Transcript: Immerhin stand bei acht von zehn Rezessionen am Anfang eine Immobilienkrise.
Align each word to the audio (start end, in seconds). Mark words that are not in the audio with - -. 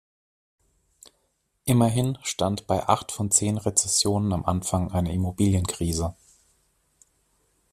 Immerhin 1.65 2.17
stand 2.23 2.65
bei 2.65 2.87
acht 2.89 3.11
von 3.11 3.29
zehn 3.29 3.59
Rezessionen 3.59 4.33
am 4.33 4.43
Anfang 4.45 4.91
eine 4.91 5.13
Immobilienkrise. 5.13 6.15